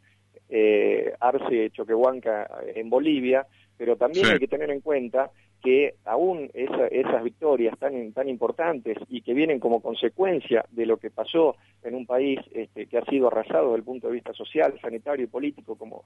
Arce-Choquehuanca 1.20 2.48
en 2.74 2.90
Bolivia, 2.90 3.46
pero 3.76 3.96
también 3.96 4.26
hay 4.26 4.38
que 4.38 4.46
tener 4.46 4.70
en 4.70 4.80
cuenta 4.80 5.30
que 5.66 5.96
aún 6.04 6.48
esas 6.54 7.24
victorias 7.24 7.76
tan, 7.78 8.12
tan 8.12 8.28
importantes 8.28 8.98
y 9.08 9.22
que 9.22 9.34
vienen 9.34 9.58
como 9.58 9.80
consecuencia 9.80 10.64
de 10.70 10.86
lo 10.86 10.98
que 10.98 11.10
pasó 11.10 11.56
en 11.82 11.94
un 11.94 12.06
país 12.06 12.38
este, 12.52 12.86
que 12.86 12.98
ha 12.98 13.04
sido 13.04 13.26
arrasado 13.26 13.66
desde 13.66 13.78
el 13.78 13.84
punto 13.84 14.06
de 14.06 14.14
vista 14.14 14.32
social, 14.32 14.78
sanitario 14.80 15.24
y 15.24 15.28
político 15.28 15.76
como 15.76 16.04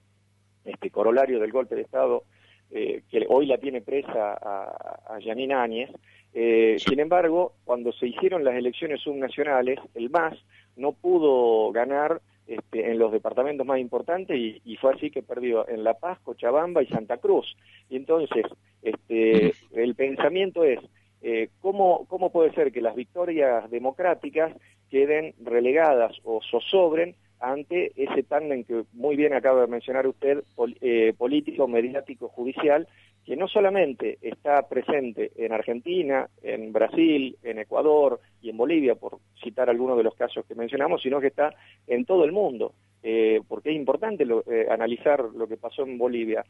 este 0.65 0.91
corolario 0.91 1.39
del 1.41 1.53
golpe 1.53 1.75
de 1.75 1.83
Estado 1.83 2.25
eh, 2.71 3.03
que 3.11 3.27
hoy 3.29 3.47
la 3.47 3.59
tiene 3.59 3.81
presa 3.81 4.33
a, 4.33 5.15
a 5.15 5.21
Janine 5.21 5.55
Áñez. 5.55 5.91
Eh, 6.33 6.77
sin 6.79 7.01
embargo, 7.01 7.55
cuando 7.65 7.93
se 7.93 8.07
hicieron 8.07 8.45
las 8.45 8.55
elecciones 8.55 9.01
subnacionales, 9.01 9.79
el 9.95 10.11
MAS 10.11 10.39
no 10.77 10.93
pudo 10.93 11.73
ganar 11.73 12.21
este, 12.47 12.91
en 12.91 12.99
los 12.99 13.13
departamentos 13.13 13.67
más 13.67 13.79
importantes 13.79 14.37
y, 14.37 14.77
fue 14.77 14.95
así 14.95 15.11
que 15.11 15.23
perdió 15.23 15.69
en 15.69 15.85
La 15.85 15.95
Paz, 15.95 16.19
Cochabamba 16.21 16.83
y 16.83 16.87
Santa 16.87 17.19
Cruz. 17.19 17.57
Y 17.89 17.97
entonces, 17.97 18.45
este, 18.83 19.53
el 19.73 19.95
pensamiento 19.95 20.65
es, 20.65 20.81
eh, 21.23 21.51
¿cómo, 21.61 22.07
¿cómo 22.09 22.31
puede 22.31 22.53
ser 22.53 22.73
que 22.73 22.81
las 22.81 22.95
victorias 22.95 23.71
democráticas 23.71 24.53
queden 24.91 25.35
relegadas 25.45 26.17
o 26.25 26.41
zozobren 26.51 27.15
ante 27.41 27.93
ese 27.97 28.23
tándem 28.23 28.65
que 28.65 28.85
muy 28.93 29.17
bien 29.17 29.35
acaba 29.35 29.63
de 29.63 29.67
mencionar 29.67 30.07
usted, 30.07 30.45
eh, 30.81 31.15
político, 31.17 31.67
mediático, 31.67 32.29
judicial, 32.29 32.87
que 33.25 33.37
no 33.37 33.49
solamente 33.49 34.19
está 34.23 34.69
presente 34.69 35.33
en 35.37 35.53
Argentina, 35.53 36.29
en 36.43 36.73
Brasil, 36.73 37.37
en 37.43 37.59
Ecuador 37.59 38.21
y 38.41 38.51
en 38.51 38.57
Bolivia, 38.57 38.95
por 38.95 39.19
citar 39.43 39.71
algunos 39.71 39.97
de 39.97 40.05
los 40.05 40.15
casos 40.15 40.45
que 40.47 40.55
mencionamos, 40.55 41.03
sino 41.03 41.21
que 41.21 41.29
está 41.29 41.55
en 41.87 42.05
todo 42.05 42.25
el 42.25 42.33
mundo, 42.33 42.75
eh, 43.03 43.41
porque 43.47 43.71
es 43.71 43.77
importante 43.77 44.25
eh, 44.25 44.67
analizar 44.71 45.23
lo 45.35 45.47
que 45.47 45.57
pasó 45.57 45.83
en 45.83 45.99
Bolivia. 45.99 46.45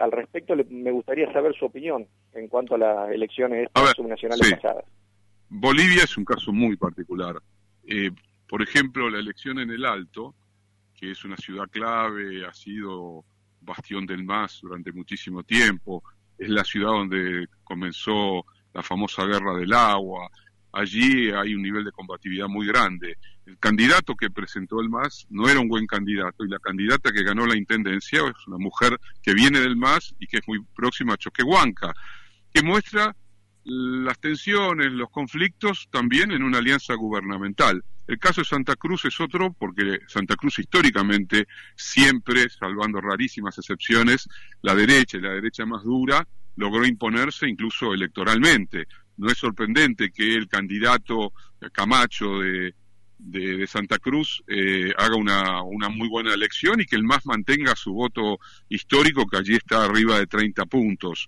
al 0.00 0.12
respecto, 0.12 0.54
me 0.70 0.90
gustaría 0.90 1.32
saber 1.32 1.54
su 1.54 1.66
opinión 1.66 2.06
en 2.34 2.48
cuanto 2.48 2.74
a 2.74 2.78
las 2.78 3.10
elecciones 3.10 3.68
subnacionales 3.96 4.50
pasadas. 4.54 4.84
Bolivia 5.48 6.02
es 6.04 6.16
un 6.16 6.24
caso 6.24 6.52
muy 6.52 6.76
particular. 6.76 7.36
Eh, 7.86 8.10
por 8.48 8.62
ejemplo, 8.62 9.10
la 9.10 9.18
elección 9.18 9.58
en 9.58 9.70
el 9.70 9.84
Alto, 9.84 10.34
que 10.94 11.10
es 11.10 11.24
una 11.24 11.36
ciudad 11.36 11.68
clave, 11.68 12.46
ha 12.46 12.52
sido 12.52 13.24
bastión 13.60 14.06
del 14.06 14.24
MAS 14.24 14.60
durante 14.62 14.92
muchísimo 14.92 15.42
tiempo, 15.42 16.02
es 16.38 16.48
la 16.48 16.64
ciudad 16.64 16.90
donde 16.90 17.48
comenzó 17.64 18.44
la 18.72 18.82
famosa 18.82 19.24
guerra 19.24 19.54
del 19.54 19.72
agua, 19.72 20.30
allí 20.72 21.30
hay 21.30 21.54
un 21.54 21.62
nivel 21.62 21.84
de 21.84 21.92
combatividad 21.92 22.46
muy 22.48 22.66
grande. 22.66 23.16
El 23.46 23.58
candidato 23.58 24.14
que 24.14 24.30
presentó 24.30 24.80
el 24.80 24.90
MAS 24.90 25.26
no 25.30 25.48
era 25.48 25.60
un 25.60 25.68
buen 25.68 25.86
candidato 25.86 26.44
y 26.44 26.48
la 26.48 26.58
candidata 26.58 27.12
que 27.12 27.24
ganó 27.24 27.46
la 27.46 27.56
intendencia 27.56 28.20
es 28.20 28.46
una 28.46 28.58
mujer 28.58 28.98
que 29.22 29.34
viene 29.34 29.60
del 29.60 29.76
MAS 29.76 30.14
y 30.18 30.26
que 30.26 30.38
es 30.38 30.48
muy 30.48 30.60
próxima 30.74 31.14
a 31.14 31.16
Choquehuanca, 31.16 31.94
que 32.52 32.62
muestra 32.62 33.16
las 33.68 34.20
tensiones, 34.20 34.92
los 34.92 35.10
conflictos 35.10 35.88
también 35.90 36.30
en 36.30 36.44
una 36.44 36.58
alianza 36.58 36.94
gubernamental. 36.94 37.82
El 38.06 38.18
caso 38.20 38.42
de 38.42 38.44
Santa 38.44 38.76
Cruz 38.76 39.04
es 39.06 39.20
otro 39.20 39.52
porque 39.52 39.98
Santa 40.06 40.36
Cruz 40.36 40.60
históricamente 40.60 41.48
siempre, 41.74 42.48
salvando 42.48 43.00
rarísimas 43.00 43.58
excepciones, 43.58 44.28
la 44.62 44.76
derecha 44.76 45.16
y 45.16 45.20
la 45.20 45.32
derecha 45.32 45.66
más 45.66 45.82
dura 45.82 46.26
logró 46.54 46.86
imponerse 46.86 47.48
incluso 47.48 47.92
electoralmente. 47.92 48.86
No 49.16 49.28
es 49.28 49.38
sorprendente 49.38 50.12
que 50.12 50.34
el 50.34 50.46
candidato 50.46 51.32
Camacho 51.72 52.38
de, 52.38 52.72
Santa 53.66 53.98
Cruz 53.98 54.44
eh, 54.46 54.92
haga 54.96 55.16
una, 55.16 55.62
una 55.62 55.88
muy 55.88 56.08
buena 56.08 56.32
elección 56.32 56.80
y 56.80 56.84
que 56.84 56.94
el 56.94 57.02
MAS 57.02 57.26
mantenga 57.26 57.74
su 57.74 57.92
voto 57.92 58.38
histórico 58.68 59.26
que 59.26 59.38
allí 59.38 59.54
está 59.54 59.84
arriba 59.84 60.18
de 60.20 60.28
30 60.28 60.66
puntos. 60.66 61.26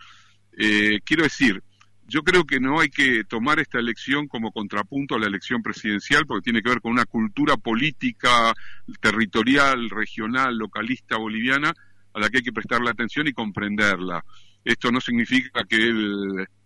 Eh, 0.56 1.00
quiero 1.04 1.24
decir, 1.24 1.62
yo 2.08 2.22
creo 2.22 2.44
que 2.44 2.58
no 2.58 2.80
hay 2.80 2.88
que 2.88 3.22
tomar 3.24 3.60
esta 3.60 3.78
elección 3.78 4.28
como 4.28 4.50
contrapunto 4.50 5.14
a 5.14 5.18
la 5.18 5.26
elección 5.26 5.62
presidencial 5.62 6.24
porque 6.26 6.44
tiene 6.44 6.62
que 6.62 6.70
ver 6.70 6.80
con 6.80 6.92
una 6.92 7.04
cultura 7.04 7.58
política, 7.58 8.54
territorial, 9.00 9.90
regional, 9.90 10.56
localista 10.56 11.18
boliviana 11.18 11.74
a 12.14 12.18
la 12.18 12.30
que 12.30 12.38
hay 12.38 12.42
que 12.42 12.52
prestarle 12.52 12.88
atención 12.88 13.26
y 13.28 13.32
comprenderla. 13.32 14.24
Esto 14.64 14.90
no 14.90 15.02
significa 15.02 15.64
que 15.64 15.92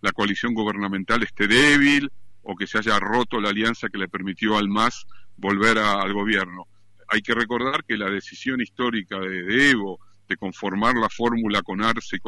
la 0.01 0.13
coalición 0.13 0.55
gubernamental 0.55 1.25
esté 1.25 1.49
débil 1.49 2.09
o 2.43 2.55
que 2.55 2.69
se 2.69 2.79
haya 2.79 3.01
roto 3.01 3.41
la 3.41 3.51
alianza 3.51 3.89
que 3.89 3.99
le 3.99 4.09
permitió 4.09 4.57
al 4.57 4.69
MAS 4.69 5.07
volver 5.37 5.79
al 5.79 6.13
gobierno. 6.13 6.67
Hay 7.09 7.21
que 7.21 7.35
recordar 7.35 7.85
que 7.85 7.97
la 7.97 8.09
decisión 8.09 8.61
histórica 8.61 9.19
de 9.19 9.71
Evo 9.71 9.99
de 10.29 10.37
conformar 10.37 10.95
la 10.95 11.09
fórmula 11.09 11.63
con 11.63 11.83
Arce 11.83 12.17
y 12.17 12.21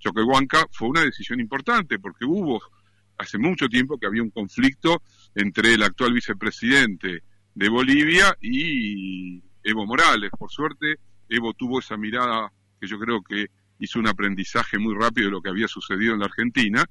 Choquehuanca 0.00 0.66
fue 0.72 0.88
una 0.88 1.04
decisión 1.04 1.38
importante 1.40 1.98
porque 1.98 2.24
hubo 2.24 2.60
hace 3.18 3.38
mucho 3.38 3.68
tiempo 3.68 3.98
que 3.98 4.06
había 4.06 4.22
un 4.22 4.30
conflicto 4.30 5.02
entre 5.34 5.74
el 5.74 5.82
actual 5.82 6.14
vicepresidente 6.14 7.22
de 7.54 7.68
Bolivia 7.68 8.36
y 8.40 9.42
Evo 9.62 9.86
Morales. 9.86 10.30
Por 10.36 10.50
suerte, 10.50 10.96
Evo 11.28 11.52
tuvo 11.52 11.78
esa 11.78 11.96
mirada 11.96 12.50
que 12.80 12.86
yo 12.86 12.98
creo 12.98 13.22
que 13.22 13.46
hizo 13.78 13.98
un 13.98 14.08
aprendizaje 14.08 14.78
muy 14.78 14.94
rápido 14.94 15.26
de 15.26 15.32
lo 15.32 15.42
que 15.42 15.50
había 15.50 15.68
sucedido 15.68 16.14
en 16.14 16.20
la 16.20 16.26
Argentina 16.26 16.84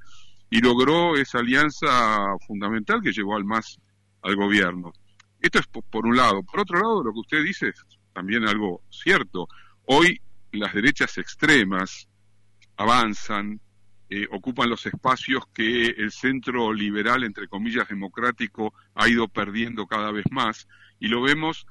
y 0.50 0.62
logró 0.62 1.16
esa 1.16 1.40
alianza 1.40 2.36
fundamental 2.48 3.02
que 3.02 3.12
llevó 3.12 3.36
al 3.36 3.46
MAS 3.46 3.80
al 4.22 4.36
gobierno. 4.36 4.94
Esto 5.40 5.60
es 5.60 5.68
por 5.68 6.06
un 6.06 6.16
lado. 6.18 6.44
Por 6.44 6.62
otro 6.62 6.80
lado, 6.80 7.04
lo 7.04 7.14
que 7.14 7.20
usted 7.20 7.44
dice 7.44 7.70
es 7.70 7.86
también 8.14 8.48
algo 8.48 8.82
cierto. 8.90 9.48
Hoy 9.86 10.20
las 10.52 10.74
derechas 10.74 11.18
extremas 11.18 12.09
avanzan, 12.80 13.60
eh, 14.10 14.26
ocupan 14.32 14.70
los 14.70 14.86
espacios 14.86 15.44
que 15.54 15.88
el 15.88 16.12
centro 16.12 16.72
liberal, 16.74 17.26
entre 17.26 17.50
comillas, 17.50 17.90
democrático, 17.90 18.74
ha 18.96 19.10
ido 19.10 19.28
perdiendo 19.28 19.86
cada 19.86 20.12
vez 20.12 20.24
más. 20.32 20.66
Y 20.98 21.10
lo 21.10 21.22
vemos 21.22 21.68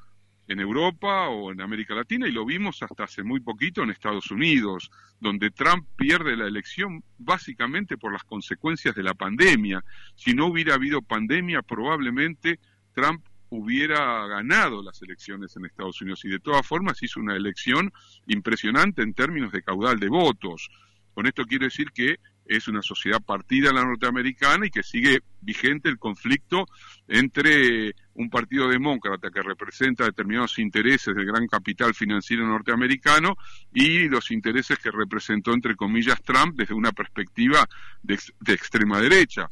en 0.49 0.61
Europa 0.61 1.29
o 1.31 1.50
en 1.50 1.62
América 1.62 1.95
Latina 1.95 2.29
y 2.29 2.33
lo 2.33 2.45
vimos 2.45 2.83
hasta 2.83 3.05
hace 3.05 3.23
muy 3.23 3.41
poquito 3.41 3.83
en 3.83 3.91
Estados 3.91 4.31
Unidos, 4.31 4.91
donde 5.19 5.50
Trump 5.50 5.87
pierde 5.97 6.37
la 6.37 6.47
elección 6.47 7.03
básicamente 7.17 7.97
por 7.97 8.12
las 8.12 8.25
consecuencias 8.25 8.95
de 8.95 9.03
la 9.03 9.15
pandemia. 9.15 9.83
Si 10.15 10.35
no 10.35 10.47
hubiera 10.47 10.75
habido 10.75 11.00
pandemia, 11.00 11.62
probablemente 11.62 12.61
Trump 12.93 13.25
hubiera 13.49 14.27
ganado 14.27 14.83
las 14.83 15.00
elecciones 15.00 15.57
en 15.57 15.65
Estados 15.65 16.03
Unidos 16.03 16.23
y 16.27 16.29
de 16.29 16.38
todas 16.38 16.67
formas 16.67 17.03
hizo 17.03 17.19
una 17.19 17.35
elección 17.35 17.91
impresionante 18.27 19.00
en 19.00 19.15
términos 19.15 19.53
de 19.53 19.62
caudal 19.62 19.99
de 19.99 20.09
votos. 20.09 20.69
Con 21.18 21.26
esto 21.26 21.46
quiero 21.46 21.64
decir 21.64 21.90
que 21.90 22.20
es 22.46 22.68
una 22.68 22.80
sociedad 22.80 23.20
partida 23.20 23.72
la 23.72 23.84
norteamericana 23.84 24.68
y 24.68 24.70
que 24.70 24.84
sigue 24.84 25.18
vigente 25.40 25.88
el 25.88 25.98
conflicto 25.98 26.64
entre 27.08 27.96
un 28.14 28.30
partido 28.30 28.68
demócrata 28.68 29.28
que 29.28 29.42
representa 29.42 30.04
determinados 30.04 30.60
intereses 30.60 31.12
del 31.16 31.26
gran 31.26 31.48
capital 31.48 31.92
financiero 31.92 32.46
norteamericano 32.46 33.34
y 33.75 34.08
los 34.08 34.30
intereses 34.30 34.78
que 34.78 34.92
representó, 34.92 35.52
entre 35.52 35.75
comillas, 35.75 36.22
Trump 36.22 36.54
desde 36.54 36.75
una 36.75 36.92
perspectiva 36.92 37.68
de, 38.00 38.16
de 38.38 38.52
extrema 38.52 39.00
derecha. 39.00 39.48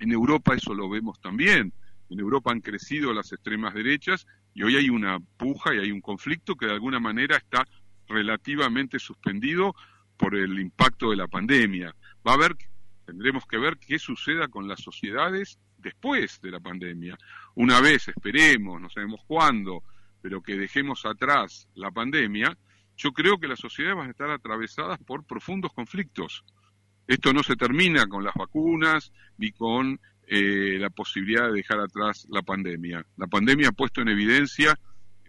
En 0.00 0.10
Europa 0.10 0.56
eso 0.56 0.74
lo 0.74 0.88
vemos 0.88 1.20
también 1.20 1.72
en 2.08 2.18
Europa 2.18 2.50
han 2.50 2.62
crecido 2.62 3.14
las 3.14 3.30
extremas 3.30 3.74
derechas 3.74 4.26
y 4.54 4.64
hoy 4.64 4.74
hay 4.74 4.90
una 4.90 5.20
puja 5.20 5.72
y 5.72 5.78
hay 5.78 5.92
un 5.92 6.00
conflicto 6.00 6.56
que 6.56 6.66
de 6.66 6.72
alguna 6.72 6.98
manera 6.98 7.36
está 7.36 7.64
relativamente 8.08 8.98
suspendido 8.98 9.76
por 10.20 10.36
el 10.36 10.60
impacto 10.60 11.10
de 11.10 11.16
la 11.16 11.28
pandemia. 11.28 11.96
Va 12.26 12.32
a 12.32 12.34
haber, 12.34 12.54
tendremos 13.06 13.46
que 13.46 13.56
ver 13.56 13.78
qué 13.78 13.98
suceda 13.98 14.48
con 14.48 14.68
las 14.68 14.80
sociedades 14.80 15.58
después 15.78 16.42
de 16.42 16.50
la 16.50 16.60
pandemia. 16.60 17.16
Una 17.54 17.80
vez, 17.80 18.08
esperemos, 18.08 18.78
no 18.78 18.90
sabemos 18.90 19.22
cuándo, 19.26 19.82
pero 20.20 20.42
que 20.42 20.58
dejemos 20.58 21.06
atrás 21.06 21.66
la 21.74 21.90
pandemia, 21.90 22.54
yo 22.98 23.12
creo 23.12 23.40
que 23.40 23.48
las 23.48 23.58
sociedades 23.58 23.96
van 23.96 24.08
a 24.08 24.10
estar 24.10 24.30
atravesadas 24.30 24.98
por 24.98 25.24
profundos 25.24 25.72
conflictos. 25.72 26.44
Esto 27.06 27.32
no 27.32 27.42
se 27.42 27.56
termina 27.56 28.06
con 28.06 28.22
las 28.22 28.34
vacunas 28.34 29.12
ni 29.38 29.52
con 29.52 29.98
eh, 30.26 30.76
la 30.78 30.90
posibilidad 30.90 31.46
de 31.46 31.54
dejar 31.54 31.80
atrás 31.80 32.26
la 32.28 32.42
pandemia. 32.42 33.06
La 33.16 33.26
pandemia 33.26 33.68
ha 33.68 33.72
puesto 33.72 34.02
en 34.02 34.08
evidencia 34.08 34.78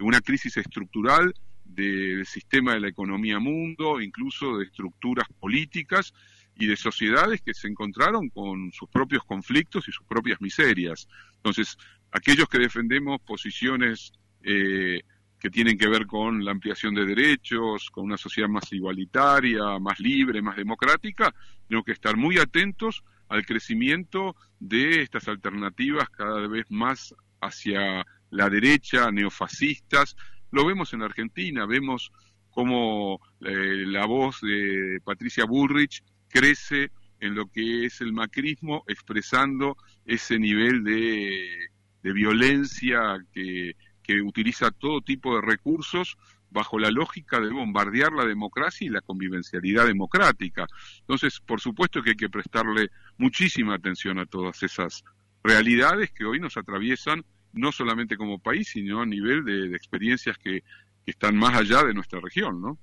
una 0.02 0.20
crisis 0.20 0.58
estructural 0.58 1.34
del 1.74 2.26
sistema 2.26 2.74
de 2.74 2.82
la 2.82 2.90
economía 2.90 3.40
mundo, 3.40 4.02
incluso 4.02 4.58
de 4.58 4.66
estructuras 4.66 5.28
políticas 5.40 6.14
y 6.56 6.68
de 6.68 6.76
sociedades 6.76 7.42
que 7.42 7.54
se 7.54 7.68
encontraron 7.68 8.30
con 8.30 8.72
sus 8.72 8.90
propios 8.90 9.24
conflictos 9.24 9.88
y 9.88 9.92
sus 9.92 10.06
propias 10.06 10.42
miserias. 10.42 11.08
Entonces, 11.38 11.78
aquellos 12.12 12.48
que 12.48 12.60
defendemos 12.60 13.22
posiciones 13.22 14.12
eh, 14.44 15.02
que 15.40 15.50
tienen 15.50 15.78
que 15.78 15.90
ver 15.90 16.06
con 16.06 16.46
la 16.46 16.52
ampliación 16.52 16.94
de 16.94 17.06
derechos, 17.06 17.90
con 17.90 18.04
una 18.06 18.18
sociedad 18.18 18.48
más 18.48 18.72
igualitaria, 18.72 19.80
más 19.80 20.00
libre, 20.00 20.42
más 20.42 20.56
democrática, 20.56 21.34
tenemos 21.68 21.84
que 21.86 21.94
estar 21.94 22.16
muy 22.16 22.38
atentos 22.38 23.04
al 23.28 23.46
crecimiento 23.46 24.36
de 24.60 25.02
estas 25.02 25.28
alternativas 25.28 26.10
cada 26.10 26.48
vez 26.48 26.70
más 26.70 27.16
hacia 27.42 28.06
la 28.30 28.50
derecha, 28.50 29.12
neofascistas. 29.12 30.16
Lo 30.52 30.66
vemos 30.66 30.94
en 30.94 31.02
Argentina, 31.02 31.66
vemos 31.66 32.12
cómo 32.50 33.20
eh, 33.42 33.86
la 33.88 34.06
voz 34.06 34.42
de 34.42 35.00
Patricia 35.04 35.46
Bullrich 35.46 36.04
crece 36.28 36.92
en 37.20 37.36
lo 37.36 37.48
que 37.48 37.86
es 37.86 38.02
el 38.02 38.14
macrismo, 38.14 38.84
expresando 38.88 39.78
ese 40.06 40.40
nivel 40.40 40.84
de, 40.84 41.70
de 42.04 42.14
violencia 42.14 43.24
que, 43.32 43.76
que 44.04 44.22
utiliza 44.22 44.72
todo 44.72 45.02
tipo 45.02 45.36
de 45.36 45.42
recursos 45.42 46.18
bajo 46.50 46.78
la 46.78 46.92
lógica 46.92 47.40
de 47.40 47.50
bombardear 47.50 48.12
la 48.12 48.26
democracia 48.26 48.86
y 48.86 48.90
la 48.90 49.02
convivencialidad 49.02 49.86
democrática. 49.86 50.68
Entonces, 51.00 51.40
por 51.40 51.62
supuesto 51.62 52.04
que 52.04 52.12
hay 52.12 52.16
que 52.18 52.30
prestarle 52.30 52.90
muchísima 53.18 53.76
atención 53.76 54.20
a 54.20 54.26
todas 54.26 54.62
esas 54.64 55.04
realidades 55.44 56.12
que 56.12 56.26
hoy 56.26 56.40
nos 56.40 56.58
atraviesan 56.58 57.24
no 57.54 57.72
solamente 57.72 58.18
como 58.18 58.40
país, 58.40 58.70
sino 58.70 59.02
a 59.02 59.06
nivel 59.06 59.44
de, 59.46 59.76
experiencias 59.76 60.38
que, 60.38 60.62
que 61.06 61.12
están 61.12 61.36
más 61.36 61.56
allá 61.56 61.84
de 61.84 61.94
nuestra 61.94 62.20
región, 62.20 62.62
¿no? 62.62 62.78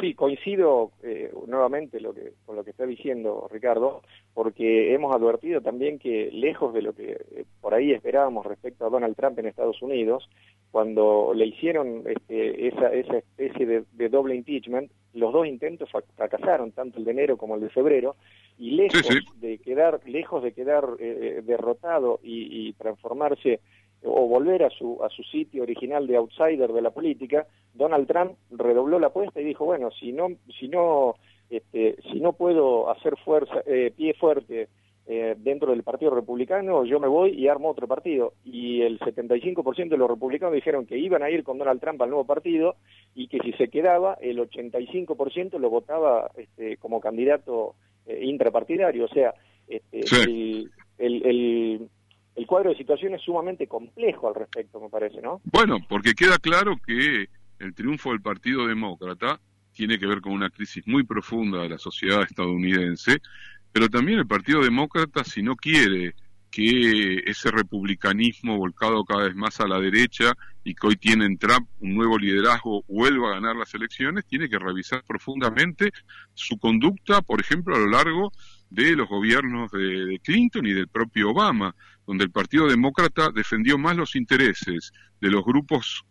Sí, 0.00 0.14
coincido 0.14 0.92
eh, 1.02 1.32
nuevamente 1.48 2.00
lo 2.00 2.14
que, 2.14 2.34
con 2.46 2.54
lo 2.54 2.62
que 2.62 2.70
está 2.70 2.86
diciendo 2.86 3.48
Ricardo, 3.50 4.02
porque 4.32 4.94
hemos 4.94 5.12
advertido 5.12 5.60
también 5.60 5.98
que 5.98 6.30
lejos 6.30 6.72
de 6.72 6.82
lo 6.82 6.92
que 6.92 7.18
eh, 7.32 7.44
por 7.60 7.74
ahí 7.74 7.92
esperábamos 7.92 8.46
respecto 8.46 8.86
a 8.86 8.90
Donald 8.90 9.16
Trump 9.16 9.40
en 9.40 9.46
Estados 9.46 9.82
Unidos, 9.82 10.30
cuando 10.70 11.32
le 11.34 11.46
hicieron 11.46 12.04
este, 12.06 12.68
esa, 12.68 12.92
esa 12.92 13.18
especie 13.18 13.66
de, 13.66 14.08
doble 14.08 14.36
impeachment, 14.36 14.92
los 15.14 15.32
dos 15.32 15.48
intentos 15.48 15.90
fracasaron, 16.14 16.70
tanto 16.70 16.98
el 16.98 17.04
de 17.04 17.10
enero 17.10 17.36
como 17.36 17.56
el 17.56 17.62
de 17.62 17.70
febrero, 17.70 18.14
y 18.56 18.72
lejos 18.72 19.08
de 19.40 19.58
quedar, 19.58 20.00
lejos 20.06 20.44
de 20.44 20.52
quedar 20.52 20.84
eh, 21.00 21.42
derrotado 21.44 22.20
y, 22.22 22.68
y 22.68 22.72
transformarse 22.74 23.60
o 24.04 24.26
volver 24.26 24.64
a 24.64 24.70
su, 24.70 25.02
a 25.02 25.08
su 25.08 25.22
sitio 25.24 25.62
original 25.62 26.06
de 26.06 26.16
outsider 26.16 26.72
de 26.72 26.82
la 26.82 26.90
política, 26.90 27.46
Donald 27.74 28.06
Trump 28.06 28.32
redobló 28.50 28.98
la 28.98 29.08
apuesta 29.08 29.40
y 29.40 29.44
dijo, 29.44 29.64
bueno, 29.64 29.90
si 29.90 30.12
no, 30.12 30.28
si 30.58 30.68
no, 30.68 31.14
este, 31.50 31.96
si 32.10 32.20
no 32.20 32.32
puedo 32.32 32.90
hacer 32.90 33.16
fuerza, 33.24 33.62
eh, 33.66 33.92
pie 33.96 34.14
fuerte 34.14 34.68
eh, 35.10 35.36
dentro 35.38 35.70
del 35.70 35.84
Partido 35.84 36.14
Republicano, 36.14 36.84
yo 36.84 37.00
me 37.00 37.08
voy 37.08 37.30
y 37.30 37.48
armo 37.48 37.70
otro 37.70 37.88
partido. 37.88 38.34
Y 38.44 38.82
el 38.82 38.98
75% 38.98 39.88
de 39.88 39.96
los 39.96 40.10
republicanos 40.10 40.54
dijeron 40.54 40.84
que 40.84 40.98
iban 40.98 41.22
a 41.22 41.30
ir 41.30 41.44
con 41.44 41.56
Donald 41.56 41.80
Trump 41.80 42.02
al 42.02 42.10
nuevo 42.10 42.26
partido 42.26 42.76
y 43.14 43.26
que 43.28 43.38
si 43.38 43.52
se 43.52 43.68
quedaba, 43.68 44.18
el 44.20 44.38
85% 44.38 45.58
lo 45.58 45.70
votaba 45.70 46.30
este, 46.36 46.76
como 46.76 47.00
candidato 47.00 47.74
eh, 48.04 48.22
intrapartidario. 48.22 49.06
O 49.06 49.08
sea, 49.08 49.32
este, 49.66 50.00
el, 50.24 50.70
el, 50.98 51.26
el, 51.26 51.88
cuadro 52.46 52.70
de 52.70 52.76
situación 52.76 53.14
es 53.14 53.22
sumamente 53.22 53.66
complejo 53.66 54.28
al 54.28 54.34
respecto, 54.34 54.80
me 54.80 54.88
parece, 54.88 55.20
¿no? 55.20 55.40
Bueno, 55.44 55.78
porque 55.88 56.14
queda 56.14 56.38
claro 56.38 56.76
que 56.84 57.28
el 57.58 57.74
triunfo 57.74 58.10
del 58.10 58.20
Partido 58.20 58.66
Demócrata 58.66 59.40
tiene 59.72 59.98
que 59.98 60.06
ver 60.06 60.20
con 60.20 60.32
una 60.32 60.50
crisis 60.50 60.86
muy 60.86 61.04
profunda 61.04 61.62
de 61.62 61.68
la 61.68 61.78
sociedad 61.78 62.22
estadounidense 62.22 63.20
pero 63.72 63.88
también 63.88 64.18
el 64.18 64.26
Partido 64.26 64.62
Demócrata, 64.62 65.24
si 65.24 65.42
no 65.42 65.56
quiere 65.56 66.14
que 66.50 67.18
ese 67.26 67.50
republicanismo 67.50 68.56
volcado 68.56 69.04
cada 69.04 69.24
vez 69.24 69.34
más 69.34 69.60
a 69.60 69.68
la 69.68 69.78
derecha 69.78 70.32
y 70.64 70.74
que 70.74 70.86
hoy 70.86 70.96
tiene 70.96 71.26
en 71.26 71.38
Trump 71.38 71.68
un 71.80 71.94
nuevo 71.94 72.18
liderazgo 72.18 72.84
vuelva 72.88 73.30
a 73.30 73.34
ganar 73.34 73.56
las 73.56 73.74
elecciones, 73.74 74.24
tiene 74.26 74.48
que 74.48 74.58
revisar 74.58 75.04
profundamente 75.06 75.92
su 76.34 76.58
conducta, 76.58 77.20
por 77.20 77.40
ejemplo, 77.40 77.76
a 77.76 77.78
lo 77.78 77.88
largo 77.88 78.32
de 78.70 78.96
los 78.96 79.08
gobiernos 79.08 79.70
de, 79.70 80.20
Clinton 80.22 80.66
y 80.66 80.72
del 80.72 80.88
propio 80.88 81.30
Obama, 81.30 81.74
donde 82.06 82.24
el 82.24 82.30
Partido 82.30 82.68
Demócrata 82.68 83.30
defendió 83.30 83.78
más 83.78 83.96
los 83.96 84.16
intereses 84.16 84.92
de 85.20 85.30
los 85.30 85.44
grupos 85.44 86.04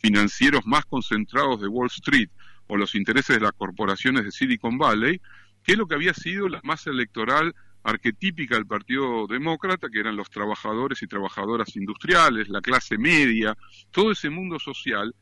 financieros 0.00 0.66
más 0.66 0.84
concentrados 0.86 1.60
de 1.60 1.68
Wall 1.68 1.88
Street 1.88 2.28
o 2.66 2.76
los 2.76 2.94
intereses 2.94 3.36
de 3.36 3.42
las 3.42 3.52
corporaciones 3.52 4.24
de 4.24 4.32
Silicon 4.32 4.78
Valley 4.78 5.20
que 5.62 5.76
lo 5.76 5.86
que 5.86 5.94
había 5.94 6.14
sido 6.14 6.48
la 6.48 6.60
masa 6.64 6.90
electoral 6.90 7.54
arquetípica 7.84 8.54
del 8.54 8.66
Partido 8.66 9.26
Demócrata, 9.26 9.88
que 9.88 10.00
eran 10.00 10.16
los 10.16 10.30
trabajadores 10.30 11.02
y 11.02 11.06
trabajadoras 11.06 11.76
industriales, 11.76 12.48
la 12.48 12.60
clase 12.60 12.96
media, 12.98 13.56
todo 13.90 14.12
ese 14.12 14.30
mundo 14.30 14.58
social, 14.58 15.14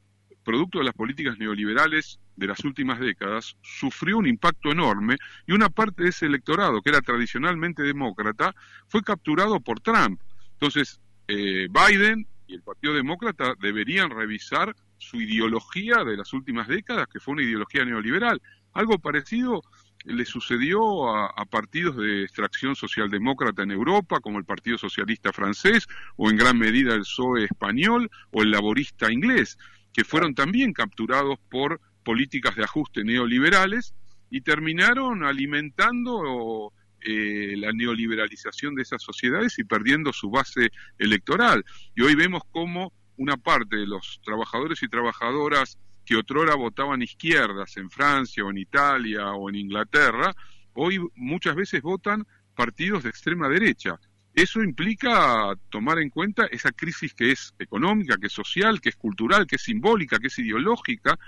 producto 0.45 0.79
de 0.79 0.85
las 0.85 0.95
políticas 0.95 1.39
neoliberales 1.39 2.19
de 2.37 2.47
las 2.47 2.65
últimas 2.65 2.99
décadas, 2.99 3.57
sufrió 3.63 4.19
un 4.19 4.27
impacto 4.27 4.71
enorme 4.71 5.17
y 5.47 5.53
una 5.53 5.69
parte 5.69 6.05
de 6.05 6.09
ese 6.11 6.27
electorado, 6.27 6.81
que 6.83 6.91
era 6.91 7.03
tradicionalmente 7.03 7.83
demócrata, 7.83 8.55
fue 8.89 9.03
capturado 9.03 9.61
por 9.61 9.81
Trump. 9.81 10.21
Entonces, 10.53 11.01
eh, 11.29 11.69
Biden 11.69 12.27
y 12.47 12.55
el 12.55 12.63
Partido 12.63 12.95
Demócrata 12.95 13.55
deberían 13.61 14.11
revisar 14.11 14.75
su 14.99 15.21
ideología 15.21 16.05
de 16.05 16.17
las 16.17 16.33
últimas 16.33 16.69
décadas, 16.69 17.07
que 17.09 17.21
fue 17.21 17.33
una 17.33 17.43
ideología 17.43 17.85
neoliberal. 17.85 18.41
Algo 18.73 18.99
parecido 18.99 19.63
le 20.05 20.25
sucedió 20.25 21.15
a, 21.15 21.45
partidos 21.47 21.97
de 21.97 22.25
extracción 22.25 22.75
socialdemócrata 22.75 23.63
en 23.63 23.71
Europa, 23.71 24.21
como 24.21 24.39
el 24.39 24.45
Partido 24.45 24.79
Socialista 24.79 25.33
francés, 25.33 25.87
o 26.17 26.31
en 26.31 26.37
gran 26.37 26.59
medida 26.59 26.95
el 26.95 27.01
PSOE 27.01 27.45
español, 27.45 28.11
o 28.31 28.43
el 28.43 28.51
laborista 28.51 29.13
inglés, 29.13 29.59
que 29.93 30.05
fueron 30.05 30.35
también 30.35 30.73
capturados 30.73 31.39
por 31.51 31.81
políticas 32.05 32.57
de 32.57 32.65
ajuste 32.65 33.05
neoliberales 33.05 33.95
y 34.31 34.41
terminaron 34.41 35.25
alimentando 35.25 36.73
eh, 37.01 37.55
la 37.57 37.73
neoliberalización 37.73 38.75
de 38.75 38.83
esas 38.83 39.03
sociedades 39.03 39.59
y 39.59 39.65
perdiendo 39.65 40.13
su 40.13 40.31
base 40.31 40.71
electoral. 40.99 41.65
Y 41.95 42.03
hoy 42.03 42.15
vemos 42.15 42.43
cómo 42.51 42.93
una 43.17 43.37
parte 43.37 43.77
de 43.77 43.87
los 43.87 44.21
trabajadores 44.25 44.83
y 44.83 44.89
trabajadoras 44.89 45.79
que 46.05 46.17
otrora 46.17 46.55
votaban 46.55 47.03
izquierdas 47.03 47.77
en 47.77 47.91
Francia 47.91 48.45
o 48.45 48.51
en 48.51 48.59
Italia 48.59 49.33
o 49.33 49.49
en 49.49 49.57
Inglaterra, 49.57 50.35
hoy 50.75 50.99
muchas 51.15 51.55
veces 51.55 51.83
votan 51.83 52.27
partidos 52.55 53.03
de 53.03 53.11
extrema 53.11 53.49
derecha. 53.49 53.99
Eso 54.35 54.63
implica 54.63 55.55
tomar 55.69 55.99
en 55.99 56.11
cuenta 56.11 56.47
esa 56.47 56.71
crisis 56.71 57.15
que 57.15 57.33
es 57.33 57.55
económica, 57.59 58.17
que 58.17 58.29
es 58.29 58.33
social, 58.33 58.81
que 58.81 58.91
es 58.91 58.97
cultural, 58.97 59.47
que 59.47 59.57
es 59.57 59.63
simbólica, 59.63 60.19
que 60.19 60.29
es 60.29 60.39
ideológica 60.39 61.19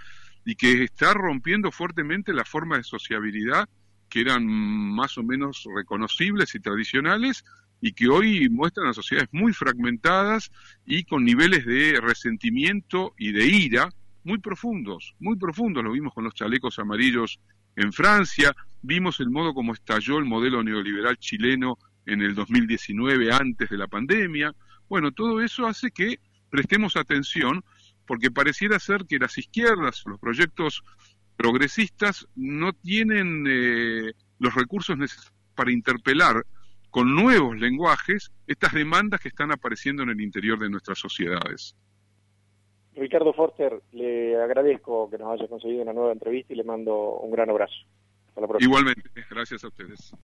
y 0.44 0.54
que 0.54 0.84
está 0.84 1.12
rompiendo 1.12 1.70
fuertemente 1.72 2.32
la 2.32 2.44
forma 2.44 2.76
de 2.76 2.84
sociabilidad 2.84 3.68
que 4.08 4.20
eran 4.20 4.46
más 4.46 5.16
o 5.16 5.22
menos 5.22 5.66
reconocibles 5.74 6.54
y 6.54 6.60
tradicionales 6.60 7.44
y 7.80 7.92
que 7.92 8.08
hoy 8.08 8.48
muestran 8.48 8.86
a 8.86 8.92
sociedades 8.92 9.30
muy 9.32 9.52
fragmentadas 9.52 10.50
y 10.84 11.04
con 11.04 11.24
niveles 11.24 11.64
de 11.64 11.98
resentimiento 12.00 13.14
y 13.18 13.32
de 13.32 13.46
ira 13.46 13.88
muy 14.24 14.38
profundos, 14.38 15.14
muy 15.18 15.36
profundos, 15.36 15.82
lo 15.82 15.92
vimos 15.92 16.14
con 16.14 16.24
los 16.24 16.34
chalecos 16.34 16.78
amarillos 16.78 17.40
en 17.74 17.92
Francia, 17.92 18.54
vimos 18.82 19.18
el 19.18 19.30
modo 19.30 19.54
como 19.54 19.72
estalló 19.72 20.18
el 20.18 20.26
modelo 20.26 20.62
neoliberal 20.62 21.16
chileno 21.16 21.78
en 22.06 22.22
el 22.22 22.34
2019 22.34 23.32
antes 23.32 23.70
de 23.70 23.78
la 23.78 23.86
pandemia. 23.86 24.54
Bueno, 24.88 25.12
todo 25.12 25.40
eso 25.40 25.66
hace 25.66 25.90
que 25.90 26.18
prestemos 26.50 26.96
atención 26.96 27.64
porque 28.06 28.30
pareciera 28.30 28.78
ser 28.78 29.06
que 29.06 29.18
las 29.18 29.38
izquierdas, 29.38 30.02
los 30.06 30.18
proyectos 30.18 30.82
progresistas 31.36 32.26
no 32.34 32.72
tienen 32.72 33.44
eh, 33.48 34.12
los 34.38 34.54
recursos 34.54 34.96
necesarios 34.98 35.32
para 35.54 35.72
interpelar 35.72 36.44
con 36.90 37.14
nuevos 37.14 37.56
lenguajes 37.58 38.30
estas 38.46 38.72
demandas 38.74 39.20
que 39.20 39.28
están 39.28 39.50
apareciendo 39.50 40.02
en 40.02 40.10
el 40.10 40.20
interior 40.20 40.58
de 40.58 40.68
nuestras 40.68 40.98
sociedades. 40.98 41.74
Ricardo 42.94 43.32
Forster, 43.32 43.80
le 43.92 44.36
agradezco 44.36 45.08
que 45.08 45.16